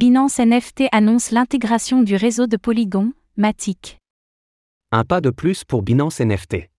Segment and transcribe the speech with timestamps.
[0.00, 3.98] Binance NFT annonce l'intégration du réseau de Polygon, Matic.
[4.92, 6.70] Un pas de plus pour Binance NFT.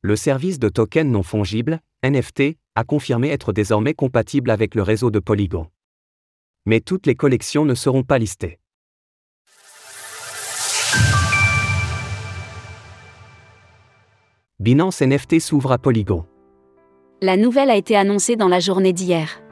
[0.00, 5.12] Le service de token non fongible, NFT, a confirmé être désormais compatible avec le réseau
[5.12, 5.68] de Polygon.
[6.66, 8.58] Mais toutes les collections ne seront pas listées.
[14.58, 16.26] Binance NFT s'ouvre à Polygon.
[17.22, 19.43] La nouvelle a été annoncée dans la journée d'hier.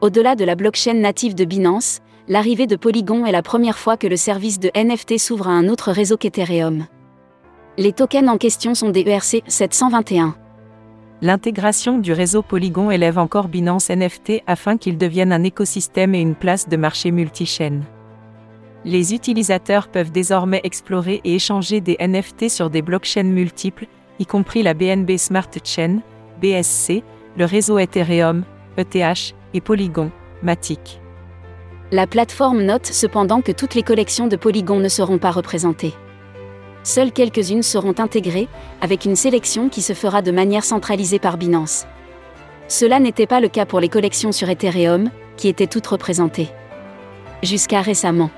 [0.00, 4.06] Au-delà de la blockchain native de Binance, l'arrivée de Polygon est la première fois que
[4.06, 6.86] le service de NFT s'ouvre à un autre réseau qu'Ethereum.
[7.76, 10.34] Les tokens en question sont des ERC 721.
[11.20, 16.34] L'intégration du réseau Polygon élève encore Binance NFT afin qu'il devienne un écosystème et une
[16.34, 17.84] place de marché multichaîne.
[18.86, 23.86] Les utilisateurs peuvent désormais explorer et échanger des NFT sur des blockchains multiples,
[24.18, 25.98] y compris la BNB Smart Chain,
[26.40, 27.02] BSC,
[27.36, 28.44] le réseau Ethereum,
[28.78, 30.10] ETH, et Polygon,
[30.42, 31.00] Matic.
[31.92, 35.94] La plateforme note cependant que toutes les collections de Polygon ne seront pas représentées.
[36.82, 38.48] Seules quelques-unes seront intégrées,
[38.80, 41.86] avec une sélection qui se fera de manière centralisée par Binance.
[42.68, 46.48] Cela n'était pas le cas pour les collections sur Ethereum, qui étaient toutes représentées.
[47.42, 48.30] Jusqu'à récemment.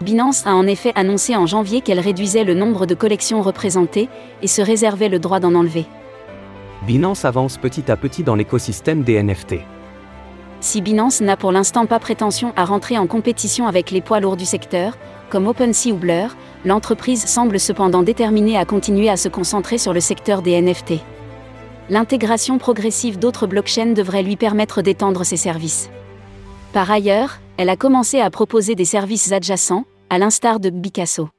[0.00, 4.08] Binance a en effet annoncé en janvier qu'elle réduisait le nombre de collections représentées
[4.42, 5.86] et se réservait le droit d'en enlever.
[6.86, 9.54] Binance avance petit à petit dans l'écosystème des NFT.
[10.60, 14.36] Si Binance n'a pour l'instant pas prétention à rentrer en compétition avec les poids lourds
[14.36, 14.98] du secteur,
[15.30, 20.00] comme OpenSea ou Blur, l'entreprise semble cependant déterminée à continuer à se concentrer sur le
[20.00, 21.00] secteur des NFT.
[21.88, 25.88] L'intégration progressive d'autres blockchains devrait lui permettre d'étendre ses services.
[26.74, 31.30] Par ailleurs, elle a commencé à proposer des services adjacents, à l'instar de Picasso.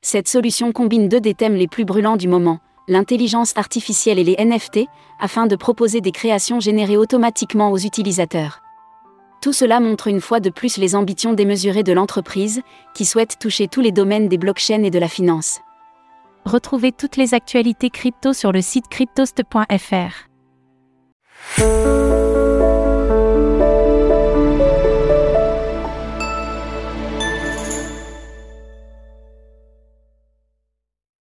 [0.00, 2.60] Cette solution combine deux des thèmes les plus brûlants du moment,
[2.90, 4.80] l'intelligence artificielle et les NFT,
[5.18, 8.60] afin de proposer des créations générées automatiquement aux utilisateurs.
[9.40, 12.60] Tout cela montre une fois de plus les ambitions démesurées de l'entreprise,
[12.94, 15.60] qui souhaite toucher tous les domaines des blockchains et de la finance.
[16.44, 20.28] Retrouvez toutes les actualités crypto sur le site cryptost.fr.